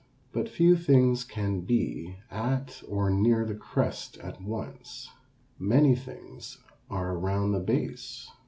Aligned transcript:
But 0.31 0.49
few 0.49 0.75
things 0.77 1.23
can 1.23 1.59
be 1.61 2.15
at 2.31 2.81
or 2.87 3.11
near 3.11 3.45
the 3.45 3.53
crest 3.53 4.17
at 4.17 4.41
once. 4.41 5.11
Many 5.59 5.95
things 5.95 6.57
are 6.89 7.13
around 7.13 7.51
the 7.51 7.59
base. 7.59 8.27